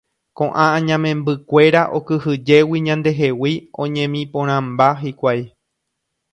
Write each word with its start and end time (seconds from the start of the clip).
Ko'ã 0.37 0.63
añamembykuéra 0.77 1.81
okyhyjégui 1.97 2.79
ñandehegui 2.87 3.53
oñemiporãmba 3.83 4.87
hikuái. 5.01 5.41